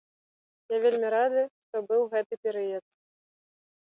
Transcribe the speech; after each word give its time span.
Я 0.71 0.77
вельмі 0.85 1.07
рады, 1.15 1.43
што 1.69 1.83
быў 1.91 2.01
гэты 2.15 2.33
перыяд. 2.47 2.83